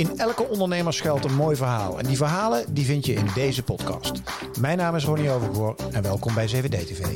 [0.00, 1.98] In elke ondernemer schuilt een mooi verhaal.
[1.98, 4.12] En die verhalen die vind je in deze podcast.
[4.60, 7.06] Mijn naam is Ronnie Overgoor en welkom bij CVD TV.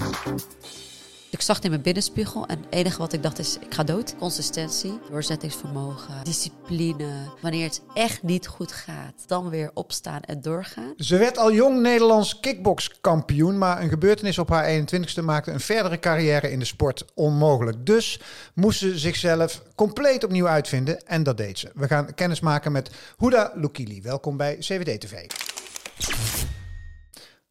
[1.34, 3.84] Ik zag het in mijn binnenspiegel en het enige wat ik dacht is, ik ga
[3.84, 4.14] dood.
[4.18, 7.08] Consistentie, doorzettingsvermogen, discipline.
[7.40, 10.92] Wanneer het echt niet goed gaat, dan weer opstaan en doorgaan.
[10.96, 15.98] Ze werd al jong Nederlands kickbokskampioen, maar een gebeurtenis op haar 21ste maakte een verdere
[15.98, 17.86] carrière in de sport onmogelijk.
[17.86, 18.20] Dus
[18.54, 21.70] moest ze zichzelf compleet opnieuw uitvinden en dat deed ze.
[21.74, 24.02] We gaan kennis maken met Huda Lukili.
[24.02, 25.26] Welkom bij CVD TV.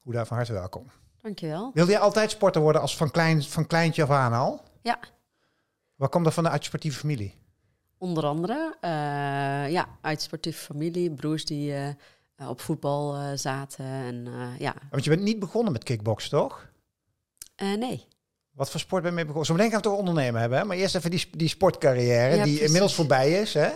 [0.03, 1.02] Huda, van harte welkom.
[1.23, 1.71] Dankjewel.
[1.73, 4.61] Wilde jij altijd sporter worden als van, klein, van kleintje af aan al?
[4.81, 4.99] Ja,
[5.95, 7.41] Waar kwam dat van de uit je sportieve familie?
[7.97, 11.73] onder andere eh, ja, uit sportieve familie, broers die
[12.35, 13.85] eh, op voetbal eh, zaten.
[13.85, 14.27] En
[14.59, 16.71] ja, Want je bent niet begonnen met kickboksen, toch?
[17.57, 18.07] Nee.
[18.51, 19.47] Wat voor sport ben je mee begonnen?
[19.47, 20.65] Zo meteen gaan we toch ondernemen hebben, hè?
[20.65, 22.61] Maar eerst even die, die sportcarrière, Ja, die precies.
[22.61, 23.69] inmiddels voorbij is, hè?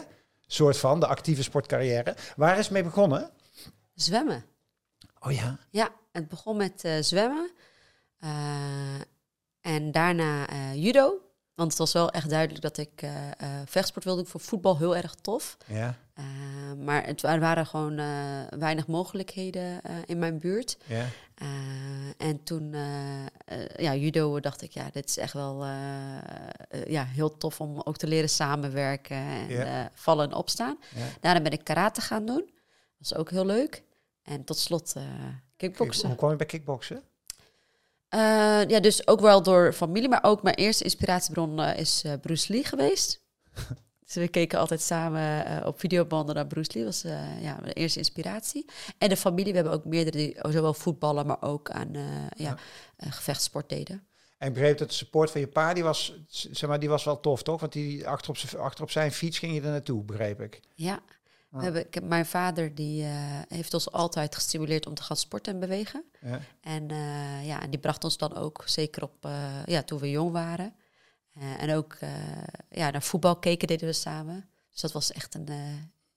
[0.47, 2.15] Soort van, de actieve sportcarrière.
[2.35, 3.29] Waar is mee begonnen?
[3.93, 4.45] Zwemmen.
[5.19, 5.57] Oh ja.
[5.69, 7.51] Ja, het begon met eh, zwemmen.
[8.19, 8.29] Eh,
[9.61, 11.21] en daarna eh, judo.
[11.55, 13.05] Want het was wel echt duidelijk dat ik
[13.65, 14.21] vechtsport wilde.
[14.21, 15.57] Ik vond voetbal heel erg tof.
[15.65, 15.95] Ja,
[16.77, 17.95] maar het, er waren gewoon
[18.59, 20.77] weinig mogelijkheden in mijn buurt.
[20.85, 21.05] ja.
[22.17, 22.75] En toen,
[23.77, 25.65] ja, judo dacht ik, ja, dit is echt wel
[26.87, 29.91] ja, heel tof om ook te leren samenwerken en Ja.
[29.93, 30.77] vallen en opstaan.
[30.95, 31.05] ja.
[31.21, 32.45] Daarna ben ik karate gaan doen.
[32.97, 33.83] Dat was ook heel leuk.
[34.23, 34.93] En tot slot
[35.57, 36.07] kickboksen.
[36.07, 37.03] Hoe kwam je bij kickboksen?
[38.09, 38.19] Eh,
[38.67, 42.51] ja, dus ook wel door familie, maar ook mijn eerste inspiratiebron eh, is eh, Bruce
[42.53, 43.21] Lee geweest.
[44.05, 46.83] dus we keken altijd samen op videobanden naar Bruce Lee.
[46.85, 47.01] was
[47.41, 48.65] ja, mijn eerste inspiratie.
[48.97, 52.57] En de familie, we hebben ook meerdere die zowel voetballen, maar ook aan ja, Ja.
[52.97, 54.07] gevechtssport deden.
[54.37, 57.03] En ik begreep dat de support van je pa, die was, zeg maar, die was
[57.03, 57.59] wel tof, toch?
[57.59, 60.59] Want die achter op, zijn- achter op zijn fiets ging je er naartoe, begreep ik.
[60.75, 60.99] Ja.
[61.49, 65.17] We hebben, ik heb, mijn vader die, eh, heeft ons altijd gestimuleerd om te gaan
[65.17, 66.03] sporten en bewegen.
[66.21, 66.39] Ja.
[66.61, 70.09] En, eh, ja, en die bracht ons dan ook, zeker op, eh, ja, toen we
[70.09, 70.75] jong waren.
[71.57, 71.97] En ook
[72.69, 74.49] ja, naar voetbal keken deden we samen.
[74.71, 75.49] Dus dat was echt een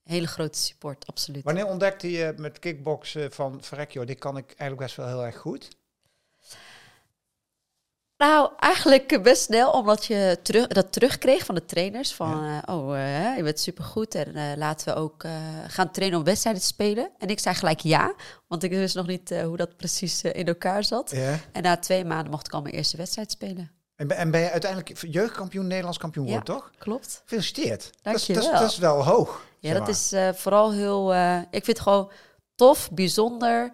[0.02, 1.44] hele grote support, absoluut.
[1.44, 5.24] Wanneer ontdekte je met kickboksen van, verrek joh, dit kan ik eigenlijk best wel heel
[5.24, 5.68] erg goed?
[8.20, 12.12] Nou, eigenlijk best snel, omdat je terug, dat terugkreeg van de trainers.
[12.14, 15.24] Van, eh, oh, eh, je bent supergoed en eh, laten we ook
[15.66, 17.10] gaan trainen om wedstrijden te spelen.
[17.18, 18.14] En ik zei gelijk ja,
[18.48, 21.10] want ik wist nog niet hoe dat precies in elkaar zat.
[21.10, 21.38] Ja.
[21.52, 23.70] En na twee maanden mocht ik al mijn eerste wedstrijd spelen.
[23.96, 26.40] En, ben- en ben je uiteindelijk jeugdkampioen, Nederlands kampioen Ja.
[26.40, 26.70] toch?
[26.78, 27.20] Klopt.
[27.24, 27.82] Gefeliciteerd.
[28.02, 28.60] Dank dat, is- je dat, wel.
[28.60, 29.44] dat is wel hoog.
[29.58, 29.90] Ja, dat maar.
[29.90, 31.14] is vooral heel.
[31.50, 32.10] ik vind het gewoon
[32.54, 33.70] tof, bijzonder.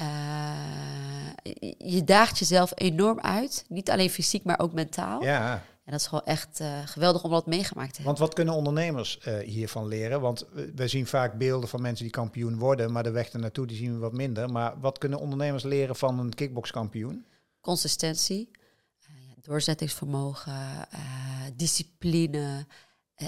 [0.00, 3.64] Eh, je- daagt jezelf enorm uit.
[3.68, 5.22] Niet alleen fysiek, maar ook mentaal.
[5.22, 5.52] Ja,
[5.84, 8.04] En dat is gewoon echt eh, geweldig om dat meegemaakt te hebben.
[8.04, 10.20] want wat kunnen ondernemers eh, hiervan leren?
[10.20, 10.44] Want
[10.74, 13.76] we, zien vaak beelden van mensen die kampioen worden, maar de weg er naartoe die
[13.76, 14.50] zien we wat minder.
[14.50, 17.26] Maar wat kunnen ondernemers leren van een kickbokskampioen?
[17.60, 18.50] Consistentie,
[18.98, 20.86] ja, doorzettingsvermogen,
[21.56, 22.66] discipline.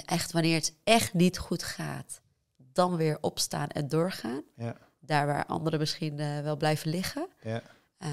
[0.05, 2.21] Echt wanneer het echt niet goed gaat,
[2.57, 4.41] dan weer opstaan en doorgaan.
[4.55, 7.27] Ja, Daar waar anderen misschien eh, wel blijven liggen.
[7.41, 7.61] ja.
[7.97, 8.09] Eh,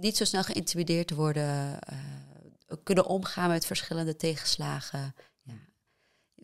[0.00, 1.78] niet zo snel geïntimideerd worden.
[1.80, 1.96] eh,
[2.82, 5.14] kunnen omgaan met verschillende tegenslagen.
[5.42, 5.52] Ja.
[5.52, 5.58] Om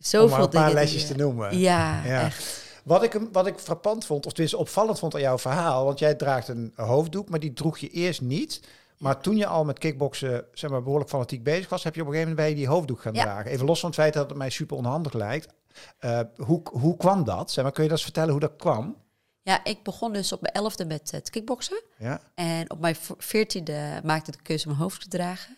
[0.03, 1.57] Zoveel maar een paar lesjes je- te noemen.
[1.57, 2.21] Ja, Ja.
[2.25, 2.65] echt.
[2.83, 5.99] Wat ik, hem- wat ik frappant vond, of tenminste opvallend vond aan jouw verhaal, want
[5.99, 8.59] jij draagt een hoofddoek, maar die droeg je eerst niet.
[8.97, 12.07] Maar toen je al met kickboksen zeg maar, behoorlijk fanatiek bezig was, heb je op
[12.07, 13.23] een gegeven moment bij je die hoofddoek gaan Ja.
[13.23, 13.51] dragen.
[13.51, 15.53] Even los van het feit dat het mij super onhandig lijkt.
[15.97, 17.51] Eh, hoe, hoe kwam dat?
[17.51, 18.95] Zeg maar, kun je dat eens vertellen hoe dat kwam?
[19.41, 21.81] Ja, ik begon dus op mijn elfde met het kickboksen.
[21.97, 25.57] Ja, En op mijn veertiende maakte ik de keuze om mijn hoofd te dragen.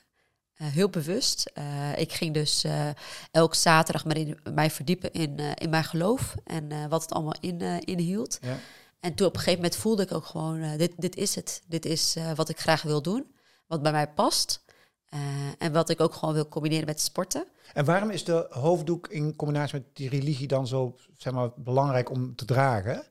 [0.55, 1.51] Eh, heel bewust.
[1.53, 2.89] Eh, ik ging dus eh
[3.31, 7.61] elk zaterdag maar in, mij verdiepen in, in mijn geloof en wat het allemaal in,
[7.79, 8.37] inhield.
[8.41, 8.55] ja.
[8.99, 11.61] En toen op een gegeven moment voelde ik ook gewoon, eh, dit, dit is het.
[11.67, 13.35] Dit is eh, wat ik graag wil doen,
[13.67, 14.63] wat bij mij past.
[15.09, 15.19] Eh,
[15.57, 17.47] en wat ik ook gewoon wil combineren met sporten.
[17.73, 22.09] En waarom is de hoofddoek in combinatie met die religie dan zo zeg maar, belangrijk
[22.09, 23.05] om te dragen?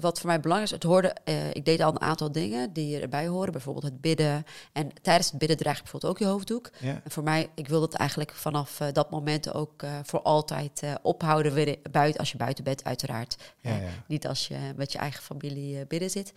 [0.00, 3.00] Wat voor mij belangrijk is, het hoorde, eh, ik deed al een aantal dingen die
[3.00, 3.52] erbij horen.
[3.52, 4.44] Bijvoorbeeld het bidden.
[4.72, 6.70] En tijdens het bidden draag je bijvoorbeeld ook je hoofddoek.
[6.80, 7.00] Ja.
[7.04, 10.82] En voor mij, ik wilde het eigenlijk vanaf eh, dat moment ook eh, voor altijd
[11.02, 11.52] ophouden.
[11.52, 13.36] Weer buiten, als je buiten bent, uiteraard.
[13.60, 13.88] Ja, ja.
[14.06, 16.32] Niet als je met je eigen familie binnen zit.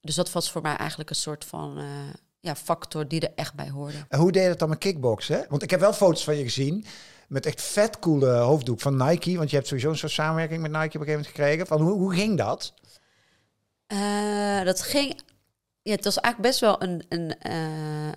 [0.00, 1.78] Dus dat was voor mij eigenlijk een soort van
[2.40, 3.96] ja, factor die er echt bij hoorde.
[4.08, 5.46] En hoe deed je dat dan met kickboksen?
[5.48, 6.84] Want ik heb wel foto's van je gezien
[7.32, 9.36] met echt vet coole hoofddoek van Nike.
[9.36, 11.66] Want je hebt sowieso een soort samenwerking met Nike op een gegeven moment gekregen.
[11.66, 12.74] Van hoe, hoe ging dat?
[13.86, 15.20] Eh, dat ging.
[15.82, 18.12] Ja, het was eigenlijk best wel een, een, eh,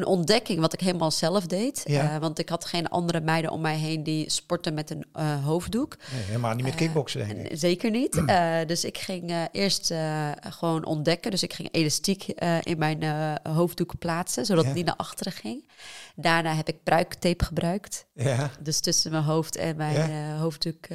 [0.00, 1.82] een ontdekking wat ik helemaal zelf deed.
[1.84, 2.14] Ja.
[2.14, 5.44] Eh, want ik had geen andere meiden om mij heen die sporten met een eh,
[5.44, 5.96] hoofddoek.
[6.12, 7.50] Nee, helemaal niet met kickboksen, denk ik.
[7.50, 8.24] En Zeker niet.
[8.26, 11.30] Eh, dus ik ging eh, eerst eh, gewoon ontdekken.
[11.30, 14.72] Dus ik ging elastiek eh, in mijn eh, hoofddoek plaatsen, zodat Ja.
[14.72, 15.68] die naar achteren ging.
[16.16, 18.06] Daarna heb ik pruiktape gebruikt.
[18.14, 18.50] Ja.
[18.60, 20.86] Dus tussen mijn hoofd en mijn eh, hoofddoek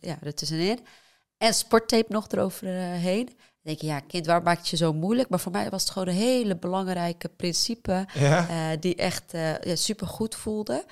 [0.00, 0.80] ja, ertussenin.
[1.38, 3.28] En sporttape nog eroverheen.
[3.64, 5.28] Dan denk je, ja, kind, waar maak je zo moeilijk?
[5.28, 8.06] Maar voor mij was het gewoon een hele belangrijke principe...
[8.14, 8.48] Ja.
[8.48, 10.84] eh, die echt uh, ja, super goed voelde.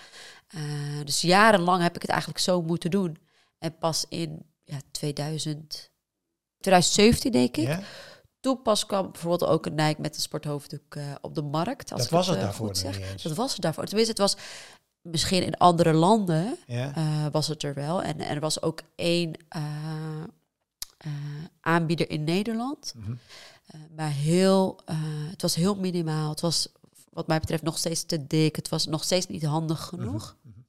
[0.54, 3.18] Uh, dus jarenlang heb ik het eigenlijk zo moeten doen.
[3.58, 5.90] En pas in ja, 2000,
[6.60, 7.66] 2017, denk ik.
[7.66, 7.80] Ja.
[8.40, 11.92] Toen pas kwam bijvoorbeeld ook een Nike met een sporthoofddoek op de markt.
[11.92, 12.72] Als Dat was het, daarvoor.
[13.22, 13.84] Dat was het daarvoor.
[13.84, 14.36] Tenminste, het was
[15.00, 16.58] misschien in andere landen
[17.32, 18.02] was het er wel.
[18.02, 19.32] En, en er was ook één
[21.06, 21.12] uh,
[21.60, 22.94] aanbieder in Nederland.
[22.96, 23.14] Mhm.
[23.96, 24.96] maar heel, uh,
[25.30, 26.30] het was heel minimaal.
[26.30, 26.68] Het was
[27.10, 28.56] wat mij betreft nog steeds te dik.
[28.56, 30.36] Het was nog steeds niet handig genoeg.
[30.42, 30.60] Mhm.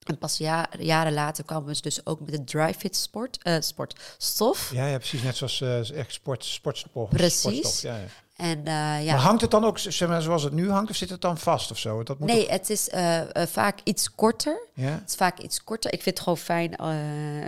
[0.00, 4.00] En pas ja, jaren later kwamen ze dus ook met de dry fit sport, sport
[4.18, 4.72] stof.
[4.72, 5.22] Ja, ja, precies.
[5.22, 7.10] Net zoals echt sport, sportstof.
[7.10, 7.40] Precies.
[7.40, 8.06] Sportstof, ja, ja.
[8.40, 9.12] En, uh, ja.
[9.12, 11.38] Maar hangt het dan ook zeg maar, zoals het nu hangt of zit het dan
[11.38, 12.02] vast of zo?
[12.02, 14.68] Dat moet nee, het is uh, vaak iets korter.
[14.74, 14.90] Ja?
[14.90, 15.92] Het is vaak iets korter.
[15.92, 16.74] Ik vind het gewoon fijn.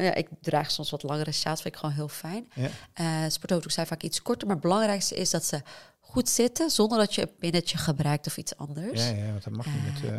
[0.02, 2.50] ja, ik draag soms wat langere sjaals, vind ik gewoon heel fijn.
[2.94, 3.28] Ja.
[3.30, 5.62] Sportauto's zijn vaak iets korter, maar het belangrijkste is dat ze
[6.00, 9.04] goed zitten zonder dat je een pinnetje gebruikt of iets anders.
[9.04, 10.12] Ja, ja want dat mag niet met...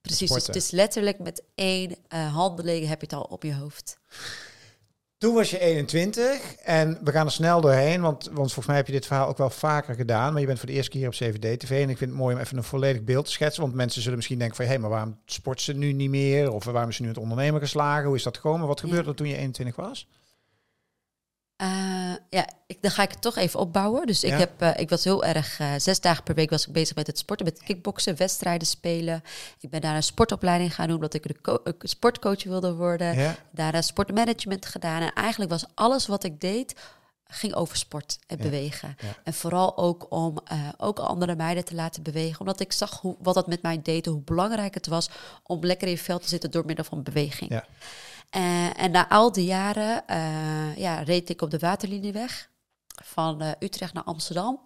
[0.00, 3.98] Precies, dus het is letterlijk met één handeling heb je het al op je hoofd.
[5.24, 8.86] Toen was je 21 en we gaan er snel doorheen, want, want volgens mij heb
[8.86, 10.32] je dit verhaal ook wel vaker gedaan.
[10.32, 12.40] Maar je bent voor de eerste keer op CVD-TV en ik vind het mooi om
[12.40, 13.62] even een volledig beeld te schetsen.
[13.62, 16.52] Want mensen zullen misschien denken van, hé, hey, maar waarom sport ze nu niet meer?
[16.52, 18.06] Of waarom is ze nu het ondernemer geslagen?
[18.06, 18.66] Hoe is dat gekomen?
[18.66, 20.08] Wat gebeurde er toen je 21 was?
[21.64, 24.06] Uh, ja, ik, dan ga ik het toch even opbouwen.
[24.06, 24.36] Dus ik, ja.
[24.36, 27.06] heb, uh, ik was heel erg, uh, zes dagen per week was ik bezig met
[27.06, 29.22] het sporten, met kickboksen, wedstrijden spelen.
[29.60, 33.18] Ik ben daar een sportopleiding gaan doen, omdat ik de sportcoach wilde worden.
[33.18, 33.36] Ja.
[33.50, 35.02] Daar een sportmanagement gedaan.
[35.02, 36.74] En eigenlijk was alles wat ik deed,
[37.26, 38.42] ging over sport en ja.
[38.42, 38.96] bewegen.
[39.24, 40.38] En vooral ook om
[40.76, 42.40] ook andere meiden te laten bewegen.
[42.40, 45.08] Omdat ik zag hoe, wat dat met mij deed, hoe belangrijk het was
[45.42, 47.50] om lekker in je vel te zitten door middel van beweging.
[47.50, 47.64] Ja.
[48.36, 52.50] Uh, en na al die jaren uh, ja, reed ik op de waterlinieweg
[53.04, 54.60] van uh, Utrecht naar Amsterdam.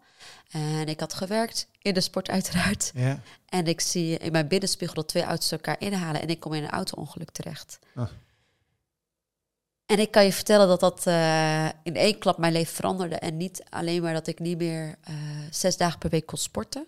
[0.48, 2.90] En ik had gewerkt in de sport uiteraard.
[2.94, 3.20] Ja.
[3.46, 6.62] En ik zie in mijn binnenspiegel dat twee auto's elkaar inhalen en ik kom in
[6.62, 7.78] een auto-ongeluk terecht.
[7.96, 8.08] Oh.
[9.86, 13.16] En ik kan je vertellen dat dat uh, in één klap mijn leven veranderde.
[13.16, 14.98] En niet alleen maar dat ik niet meer
[15.50, 16.86] zes dagen per week kon sporten.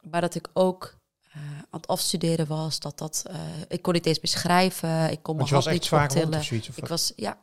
[0.00, 0.98] Maar dat ik ook
[1.36, 2.80] uh, aan het afstuderen was.
[2.80, 3.36] Dat dat, uh,
[3.68, 5.10] ik kon niet eens meer schrijven.
[5.10, 5.92] Ik kon was hand niet
[6.34, 6.68] of zoiets?
[6.68, 6.88] Of Ik wat?
[6.88, 7.38] was, ja.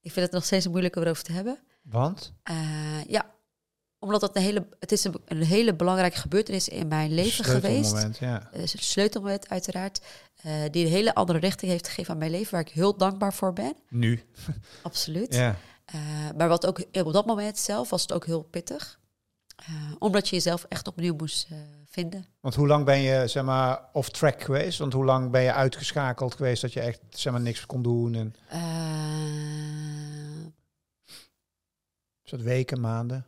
[0.00, 1.58] Ik vind het nog steeds moeilijk om erover te hebben.
[1.82, 2.32] Want?
[2.50, 3.30] Uh, ja,
[3.98, 7.88] omdat het een hele, het is een, een hele belangrijke gebeurtenis in mijn leven geweest.
[7.88, 8.48] Sleutelmoment, ja.
[8.54, 10.00] Uh, een sleutelmoment uiteraard.
[10.70, 13.52] Die een hele andere richting heeft gegeven aan mijn leven, waar ik heel dankbaar voor
[13.52, 13.74] ben.
[13.88, 14.22] Nu.
[14.82, 15.34] Absoluut.
[15.34, 15.56] Ja.
[16.36, 18.98] Maar wat ook op dat moment zelf was het ook heel pittig.
[19.98, 21.48] Omdat je jezelf echt opnieuw moest
[21.98, 22.26] vinden.
[22.40, 24.78] Want hoe lang ben je zeg maar off track geweest?
[24.78, 28.14] Want hoe lang ben je uitgeschakeld geweest dat je echt zeg maar niks kon doen?
[28.14, 28.34] En...
[28.52, 30.46] Uh,
[32.24, 33.26] Is dat weken, maanden?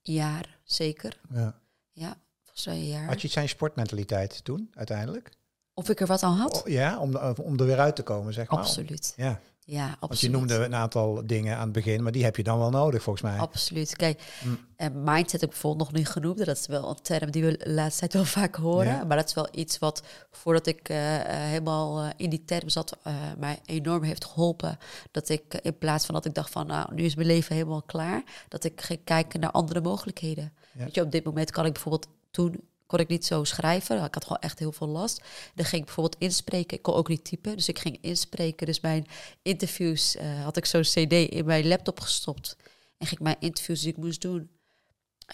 [0.00, 1.20] Jaar, zeker.
[1.32, 1.60] Ja.
[1.92, 3.06] Ja, volgens mij een jaar.
[3.06, 5.30] Had je je sportmentaliteit toen, uiteindelijk?
[5.74, 6.62] Of ik er wat aan had?
[6.62, 8.58] Oh, ja, om, om er weer uit te komen, zeg maar.
[8.58, 9.12] Absoluut.
[9.16, 9.40] Ja.
[9.66, 10.08] Ja, absoluut.
[10.08, 12.70] Want je noemde een aantal dingen aan het begin, maar die heb je dan wel
[12.70, 13.38] nodig, volgens mij.
[13.38, 13.96] Absoluut.
[13.96, 14.58] Kijk, Mm.
[14.76, 16.44] en mindset heb ik bijvoorbeeld nog niet genoemd.
[16.44, 18.86] Dat is wel een term die we de laatste tijd wel vaak horen.
[18.86, 19.04] Ja.
[19.04, 22.96] Maar dat is wel iets wat, voordat ik uh, helemaal uh, in die term zat,
[23.06, 24.78] uh, mij enorm heeft geholpen.
[25.10, 27.82] Dat ik in plaats van dat ik dacht van, nou, nu is mijn leven helemaal
[27.82, 28.22] klaar.
[28.48, 30.52] Dat ik ging kijken naar andere mogelijkheden.
[30.72, 30.84] Ja.
[30.84, 34.04] Weet je, op dit moment kan ik bijvoorbeeld toen kon ik niet zo schrijven.
[34.04, 35.22] Ik had gewoon echt heel veel last.
[35.54, 36.76] Dan ging ik bijvoorbeeld inspreken.
[36.76, 38.66] Ik kon ook niet typen, dus ik ging inspreken.
[38.66, 39.06] Dus mijn
[39.42, 42.56] interviews uh, had ik zo'n cd in mijn laptop gestopt.
[42.98, 44.50] En ging ik mijn interviews die ik moest doen,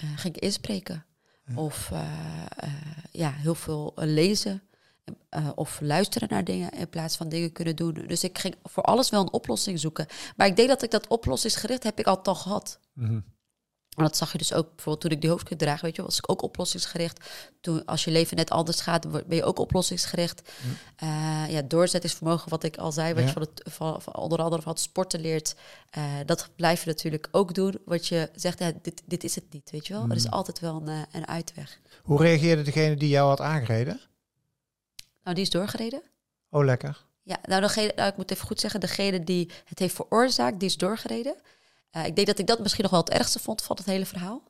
[0.02, 1.04] uh, ging ik inspreken.
[1.44, 1.54] Ja.
[1.56, 2.00] Of uh,
[3.12, 4.62] ja, heel veel lezen.
[5.54, 7.94] of luisteren naar dingen in plaats van dingen kunnen doen.
[8.06, 10.06] Dus ik ging voor alles wel een oplossing zoeken.
[10.36, 12.80] Maar ik denk dat ik dat oplossingsgericht heb ik al gehad.
[12.94, 13.24] Mm -hmm.
[13.96, 16.18] En dat zag je dus ook bijvoorbeeld toen ik die hoofdkut draag, weet je, was
[16.18, 17.30] ik ook oplossingsgericht.
[17.60, 20.52] Toen, als je leven net anders gaat, ben je ook oplossingsgericht.
[20.62, 21.08] Mm.
[21.08, 23.26] Uh, ja, doorzettingsvermogen, wat ik al zei, wat ja.
[23.28, 25.54] je van, het, van, van onder andere van het sporten leert,
[25.98, 27.78] uh, dat blijf je natuurlijk ook doen.
[27.84, 30.06] Wat je zegt, ja, dit, dit is het niet, weet je wel.
[30.08, 31.80] Er is altijd wel een, uh, een uitweg.
[32.02, 34.00] Hoe reageerde degene die jou had aangereden?
[35.22, 36.02] Nou, die is doorgereden.
[36.50, 37.04] Oh, lekker.
[37.22, 40.68] Ja, nou, degene, nou, ik moet even goed zeggen, degene die het heeft veroorzaakt, die
[40.68, 41.34] is doorgereden.
[41.96, 44.06] Uh, ik denk dat ik dat misschien nog wel het ergste vond van het hele
[44.06, 44.42] verhaal.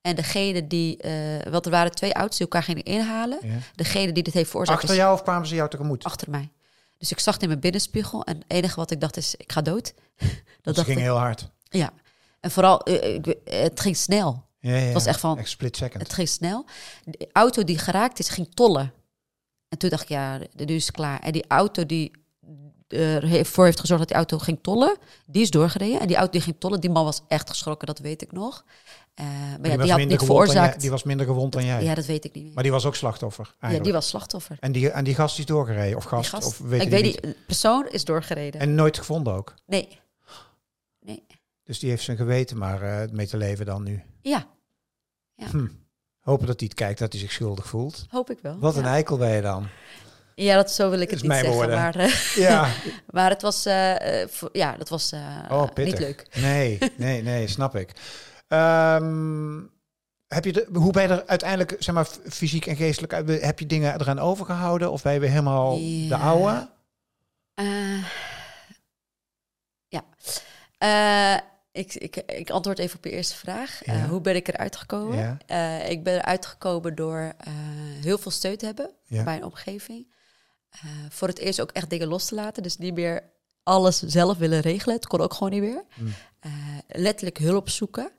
[0.00, 3.38] En degene die, eh want er waren twee auto's die elkaar gingen inhalen.
[3.42, 3.56] Ja.
[3.74, 6.04] Degene die dit heeft veroorzaakt Achter jou of kwamen ze jou tegemoet?
[6.04, 6.50] achter mij.
[6.98, 9.52] Dus ik zag het in mijn binnenspiegel en het enige wat ik dacht is, ik
[9.52, 9.94] ga dood.
[10.62, 11.02] dat ging ik.
[11.02, 11.50] heel hard.
[11.68, 11.92] Ja.
[12.40, 14.44] En vooral, eh, ik- het ging snel.
[14.58, 16.02] Ja, ja, was echt van- Echt split second.
[16.02, 16.66] Het ging snel.
[17.04, 18.92] De auto die geraakt is, ging tollen.
[19.68, 21.20] En toen dacht ik, ja, nu is het klaar.
[21.20, 22.10] En die auto die
[22.98, 24.96] heeft- voor heeft gezorgd dat die auto ging tollen,
[25.26, 26.00] die is doorgereden.
[26.00, 28.64] En die auto die ging tollen, die man was echt geschrokken, dat weet ik nog.
[29.14, 30.80] Eh, maar ja, was die had niet jij- veroorzaakt.
[30.80, 31.82] die was minder gewond dan jij.
[31.84, 32.52] Ja, dat weet ik niet meer.
[32.54, 33.84] Maar die was ook slachtoffer ja, eigenlijk.
[33.84, 34.56] die was slachtoffer.
[34.60, 35.96] en, die, en die gast die is doorgereden?
[35.96, 36.30] Of Die gast?
[36.30, 37.22] gast, Of weet ik weet niet?
[37.22, 38.60] de persoon is doorgereden.
[38.60, 39.54] En nooit gevonden ook?
[39.66, 39.98] Nee.
[41.00, 41.26] Nee.
[41.64, 44.02] Dus die heeft zijn geweten maar eh, mee te leven dan nu.
[44.22, 44.46] Ja,
[45.50, 45.66] Hm.
[46.20, 48.06] Hopen dat hij het kijkt, dat hij zich schuldig voelt.
[48.10, 48.58] hoop ik wel.
[48.58, 48.88] Wat een ja.
[48.92, 49.66] eikel ben je dan.
[50.34, 51.52] Ja, dat, zo wil ik het niet zeggen.
[51.52, 51.76] woorden.
[51.76, 52.68] Maar, eh, Ja,
[53.10, 55.12] maar het was, eh, eh, ja, dat was
[55.50, 56.26] oh, niet leuk.
[56.40, 57.90] Nee, nee, nee, snap ik.
[58.48, 59.60] Ehm,
[60.28, 63.12] heb je de, hoe ben je er uiteindelijk, zeg maar, fysiek en geestelijk,
[63.42, 64.92] heb je dingen eraan overgehouden?
[64.92, 65.76] Of ben je weer helemaal
[66.08, 66.68] de oude?
[69.88, 70.04] Ja.
[71.72, 73.80] Ik, ik, ik antwoord even op je eerste vraag.
[74.08, 75.38] Hoe ben ik eruit gekomen?
[75.46, 75.78] Ja.
[75.82, 77.32] Ik ben eruit gekomen door
[78.02, 79.24] heel veel steun te hebben Ja.
[79.24, 80.12] bij een omgeving.
[80.72, 82.62] Eh, voor het eerst ook echt dingen los te laten.
[82.62, 83.30] Dus niet meer
[83.62, 84.96] alles zelf willen regelen.
[84.96, 85.84] Het kon ook gewoon niet meer.
[85.94, 86.14] Mm.
[86.40, 86.52] Eh,
[86.88, 88.12] letterlijk hulp zoeken.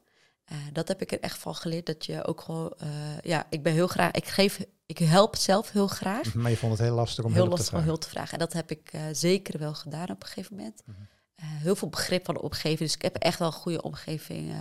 [0.45, 1.86] Eh, dat heb ik er echt van geleerd.
[1.86, 2.74] Dat je ook gewoon...
[3.22, 4.12] ja, ik ben heel graag...
[4.12, 7.39] Ik, geef, ik help zelf heel graag Maar je vond het heel lastig om heel
[7.39, 7.88] hulp te lastig om vragen.
[7.88, 8.33] hulp te vragen.
[8.33, 10.81] En dat heb ik zeker wel gedaan op een gegeven moment.
[10.86, 10.98] Mhm.
[11.43, 12.79] Heel veel begrip van de omgeving.
[12.79, 14.53] Dus ik heb echt wel een goede omgeving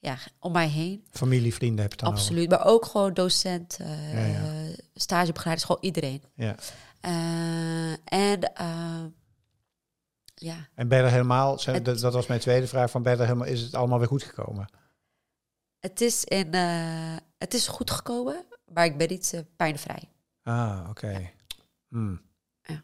[0.00, 1.04] ja, om mij heen.
[1.10, 2.48] Familie, vrienden heb je het dan Absoluut.
[2.48, 4.74] Maar ook gewoon docent, eh Ja, ja.
[4.94, 6.22] stagebegeleiders, gewoon iedereen.
[6.34, 6.54] Ja.
[7.00, 9.04] Eh, en eh,
[10.34, 13.12] ja, En ben je er helemaal, Het- dat, dat was mijn tweede vraag, van ben
[13.12, 14.68] je er helemaal, is het allemaal weer goed gekomen?
[15.80, 20.08] het is, in, eh, het is goed gekomen, maar ik ben niet eh, pijnvrij.
[20.42, 21.30] Ah, oké.
[21.88, 22.20] Hmm.
[22.62, 22.82] Ja.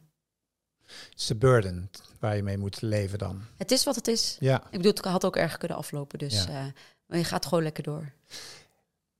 [0.84, 3.42] Het is de burden waar je mee moet leven dan.
[3.56, 4.36] Het is wat het is.
[4.40, 4.56] Ja.
[4.64, 6.18] Ik bedoel, het had ook erg kunnen aflopen.
[6.18, 6.72] Dus Ja.
[7.06, 8.12] maar je gaat gewoon lekker door.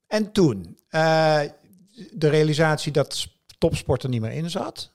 [0.07, 3.27] En toen, de realisatie dat
[3.57, 4.91] topsport er niet meer in zat.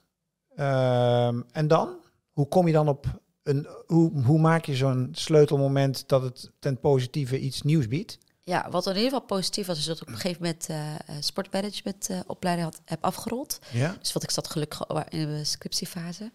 [0.55, 1.95] Ehm, en dan?
[2.31, 6.79] Hoe kom je dan op een, hoe, hoe maak je zo'n sleutelmoment dat het ten
[6.79, 8.17] positieve iets nieuws biedt?
[8.45, 10.93] Ja, wat in ieder geval positief was, is dat ik op een gegeven moment eh,
[10.93, 13.59] eh, sportmanagement eh, opleiding had, heb afgerond.
[13.71, 13.95] Ja.
[13.99, 16.31] Dus wat ik zat gelukkig in de scriptiefase.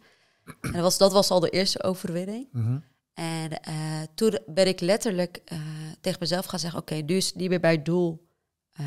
[0.60, 2.48] En dat was, dat was al de eerste overwinning.
[2.52, 2.78] Mhm.
[3.14, 3.60] En
[4.14, 5.42] toen ben ik letterlijk
[6.00, 8.27] tegen mezelf gaan zeggen: Oké, nu is het niet meer bij het doel
[8.78, 8.86] eh,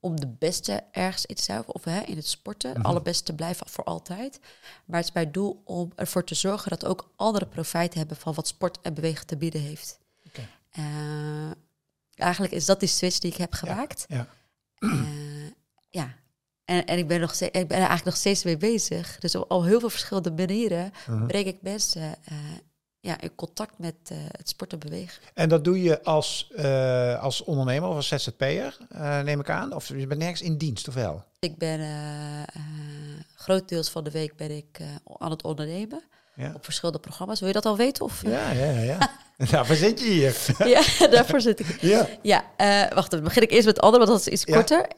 [0.00, 2.80] om de beste ergens in te zijn, of hè, in het sporten, Mhm.
[2.86, 4.40] allerbeste te blijven voor altijd.
[4.84, 8.16] Maar het is bij het doel om ervoor te zorgen dat ook anderen profijt hebben
[8.16, 9.98] van wat sport en bewegen te bieden heeft.
[10.70, 11.50] Eh,
[12.14, 14.04] eigenlijk is dat die switch die ik heb gemaakt.
[14.08, 14.26] Ja.
[14.78, 14.90] Eh,
[15.90, 16.14] ja.
[16.64, 19.18] En, en ik ben, nog steeds, ik ben er eigenlijk nog steeds mee bezig.
[19.18, 21.26] Dus op al heel veel verschillende manieren Mhm.
[21.26, 22.14] breng ik mensen
[23.04, 25.22] ja, in contact met eh, het sport en bewegen.
[25.34, 29.72] En dat doe je als, eh, als ondernemer of als ZZP'er, eh neem ik aan?
[29.74, 31.24] Of je bent nergens in dienst, of wel?
[31.38, 32.62] Ik ben eh,
[33.34, 34.80] grotendeels van de week ben ik
[35.18, 36.02] aan het ondernemen
[36.34, 37.38] Ja, op verschillende programma's.
[37.38, 38.04] Wil je dat al weten?
[38.04, 38.70] Of, ja, ja.
[38.70, 38.98] ja.
[39.50, 40.36] Daarvoor zit je hier.
[40.74, 40.82] ja,
[41.16, 41.80] daarvoor zit ik.
[41.80, 42.08] Ja.
[42.22, 42.44] Ja,
[42.94, 44.88] wacht, dan begin ik eerst met het andere, want dat is iets Ja, korter.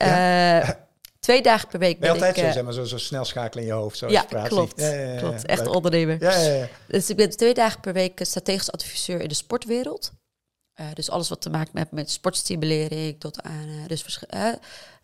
[1.26, 2.42] Twee dagen per week Ben altijd ik...
[2.42, 3.98] zo, eh, zeg maar, zo, zo snel schakelen in je hoofd?
[3.98, 4.80] Zo ja, klopt.
[4.80, 5.18] Ja, ja, ja, ja.
[5.18, 5.46] klopt.
[5.46, 5.74] Echt Leuk.
[5.74, 6.16] ondernemer.
[6.20, 6.68] Ja, ja, ja.
[6.88, 10.12] Dus ik ben twee dagen per week strategisch adviseur in de sportwereld.
[10.72, 14.40] Eh, dus alles wat te maken heeft met sportstimulering tot aan eh, dus eh,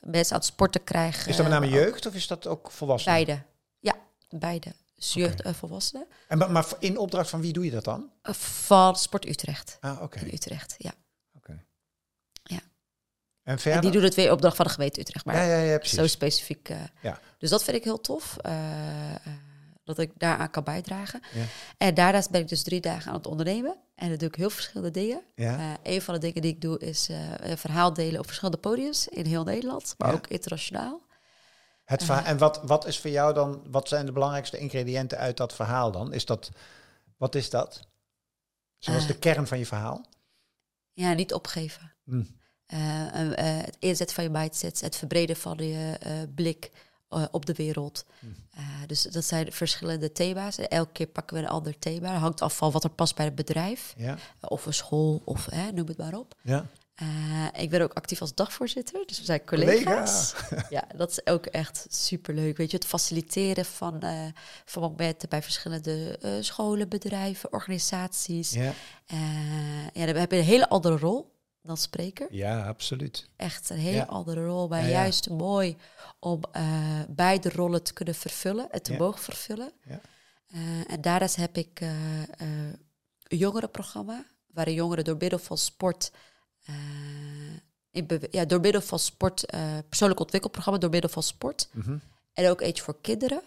[0.00, 1.28] mensen aan het sporten krijgen.
[1.28, 3.24] Is dat met name jeugd of is dat ook volwassenen?
[3.24, 3.42] Beide.
[3.78, 3.94] Ja,
[4.28, 4.72] beide.
[4.94, 6.06] Dus jeugd en volwassenen.
[6.28, 8.10] En, maar, in opdracht van wie doe je dat dan?
[8.22, 9.76] Eh, van Sport Utrecht.
[9.80, 10.20] Ah, oké.
[10.32, 10.92] Utrecht, ja.
[13.42, 13.80] En verder?
[13.80, 15.24] die doen het weer opdracht van de gemeente Utrecht.
[15.24, 16.68] Maar ja, ja, zo specifiek.
[16.68, 16.76] eh.
[17.02, 17.20] Ja.
[17.38, 18.36] Dus dat vind ik heel tof.
[18.36, 19.18] eh, eh,
[19.84, 21.20] dat ik daaraan kan bijdragen.
[21.32, 21.44] Ja.
[21.76, 23.76] En daarnaast ben ik dus drie dagen aan het ondernemen.
[23.94, 25.22] En dan doe ik heel verschillende dingen.
[25.34, 25.58] Ja.
[25.58, 29.08] Eh, een van de dingen die ik doe is een verhaal delen op verschillende podiums
[29.08, 31.00] in heel Nederland, maar ook internationaal.
[31.84, 35.54] Het en wat, wat is voor jou dan, wat zijn de belangrijkste ingrediënten uit dat
[35.54, 36.12] verhaal dan?
[36.12, 36.50] Is dat,
[37.16, 37.80] wat is dat?
[38.78, 40.06] Zoals de kern van je verhaal?
[40.92, 41.92] Ja, niet opgeven.
[42.04, 42.22] Hm.
[42.72, 46.70] Eh, eh, het inzetten van je mindset, het verbreden van je eh, blik
[47.30, 48.04] op de wereld.
[48.18, 48.26] Hm.
[48.50, 50.58] Eh, dus dat zijn verschillende thema's.
[50.58, 52.12] Elke keer pakken we een ander thema.
[52.12, 55.48] Dat hangt af van wat er past bij het bedrijf, Ja, of een school, of
[55.74, 56.34] noem het maar op.
[56.42, 56.66] ja.
[57.56, 60.34] Ik ben ook actief als dagvoorzitter, dus we zijn collega's.
[60.70, 62.56] Ja, dat is ook echt superleuk.
[62.56, 64.02] Weet je, het faciliteren van,
[64.64, 68.50] van momenten bij verschillende scholen, bedrijven, organisaties.
[68.52, 68.72] Ja.
[69.92, 71.31] Ja, dan heb je een hele andere rol.
[71.62, 72.34] Dan spreker.
[72.34, 73.28] Ja, absoluut.
[73.36, 74.02] Echt een hele Ja.
[74.04, 74.68] andere rol.
[74.68, 74.92] Maar Ja, ja.
[74.92, 75.76] juist mooi
[76.18, 79.72] om eh, beide rollen te kunnen vervullen en te mogen vervullen.
[79.84, 80.00] Ja.
[80.46, 81.90] Eh, en daarnaast heb ik eh,
[82.38, 86.12] een jongerenprogramma, waarin jongeren door middel van sport,
[87.90, 89.44] in ja, door middel van sport,
[89.88, 91.68] persoonlijk ontwikkelprogramma door middel van sport.
[91.72, 91.96] Mhm.
[92.32, 93.42] En ook eentje voor kinderen,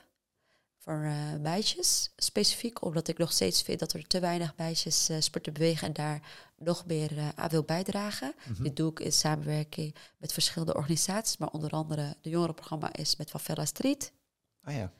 [0.86, 5.18] voor eh, meisjes specifiek, omdat ik nog steeds vind dat er te weinig meisjes eh,
[5.20, 6.22] sporten bewegen en daar
[6.58, 8.34] nog meer eh, aan wil bijdragen.
[8.50, 8.64] Mhm.
[8.64, 13.30] Dit doe ik in samenwerking met verschillende organisaties, maar onder andere de jongerenprogramma is met
[13.30, 14.12] Favela Street.
[14.64, 14.92] Ah ja.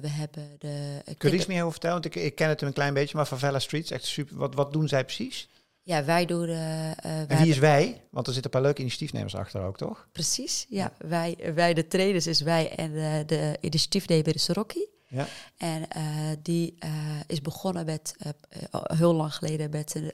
[0.00, 1.02] We hebben de...
[1.18, 2.00] Kun je iets meer over vertellen?
[2.00, 4.36] Want ik, ik ken het een klein beetje, maar Favela Streets, echt super.
[4.36, 5.48] Wat, wat doen zij precies?
[5.82, 6.48] Ja, wij doen...
[6.48, 8.02] En wie is wij?
[8.10, 10.08] Want er zitten een paar leuke initiatiefnemers achter ook, toch?
[10.12, 10.92] Precies, ja.
[10.98, 12.92] Wij, wij, de trainers is wij en
[13.26, 14.84] de initiatiefnemer is Rocky.
[15.10, 15.26] Ja.
[15.56, 16.04] En eh,
[16.42, 20.12] die eh, is begonnen met, eh, heel lang geleden, met een,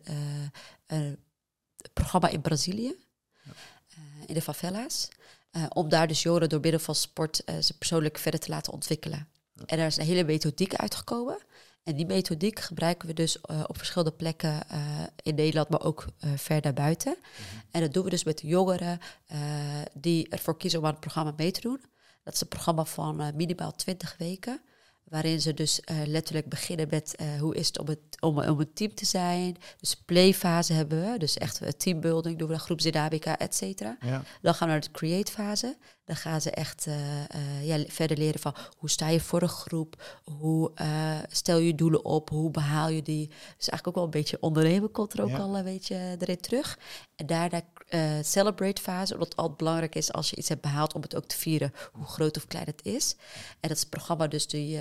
[0.86, 1.18] een
[1.92, 2.94] programma in Brazilië.
[4.26, 5.08] in de favela's.
[5.68, 9.28] om daar dus jongeren door middel van sport ze persoonlijk verder te laten ontwikkelen.
[9.66, 11.38] En daar is een hele methodiek uitgekomen.
[11.82, 14.62] En die methodiek gebruiken we dus op verschillende plekken
[15.22, 17.16] in Nederland, maar ook eh, ver daarbuiten.
[17.70, 18.98] En dat doen we dus met jongeren
[19.92, 21.80] die ervoor kiezen om aan het programma mee te doen.
[22.22, 24.60] Dat is een programma van minimaal 20 weken.
[25.08, 28.60] Waarin ze dus eh, letterlijk beginnen met eh, hoe is het om, het om, om
[28.60, 29.56] een team te zijn.
[29.80, 31.18] Dus playfase hebben we.
[31.18, 33.96] Dus echt eh, teambuilding doen we, groepsdynamica, et cetera.
[34.00, 34.22] Ja.
[34.42, 35.76] Dan gaan we naar de create fase.
[36.06, 39.48] Dan gaan ze echt eh, eh, ja, verder leren van hoe sta je voor een
[39.48, 43.26] groep, hoe eh, stel je doelen op, hoe behaal je die.
[43.28, 45.36] Dus eigenlijk ook wel een beetje ondernemen komt er ook Ja.
[45.38, 46.78] al een beetje erin terug.
[47.16, 47.62] En daarna
[48.22, 51.26] celebrate fase, omdat het altijd belangrijk is als je iets hebt behaald om het ook
[51.26, 53.16] te vieren, hoe groot of klein het is.
[53.60, 54.78] En dat is een programma dus die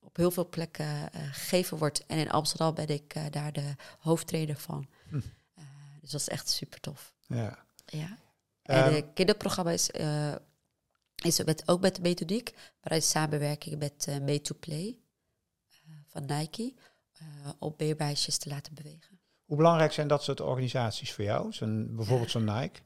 [0.00, 2.06] op heel veel plekken eh, gegeven wordt.
[2.06, 4.86] En in Amsterdam ben ik daar de hoofdtrainer van.
[5.08, 5.20] Hm.
[6.00, 7.12] Dus dat is echt super tof.
[7.26, 7.58] ja.
[7.86, 8.18] Ja.
[8.72, 10.34] En Ehm, het kinderprogramma is, eh,
[11.24, 14.98] is met, ook met de methodiek, maar in samenwerking met eh Made to Play
[15.68, 16.74] eh, van Nike,
[17.12, 17.26] eh,
[17.58, 19.20] om meer meisjes te laten bewegen.
[19.44, 21.52] Hoe belangrijk zijn dat soort organisaties voor jou?
[21.52, 22.80] Zo'n, bijvoorbeeld zo'n Nike.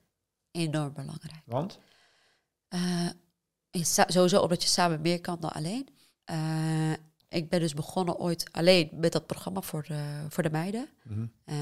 [0.50, 1.42] Enorm belangrijk.
[1.44, 1.78] Want?
[2.68, 3.08] Eh,
[4.06, 5.88] sowieso omdat je samen meer kan dan alleen.
[7.36, 10.88] Ik ben dus begonnen ooit alleen met dat programma voor de, voor de meiden.
[11.02, 11.26] Mhm.
[11.44, 11.56] Eh,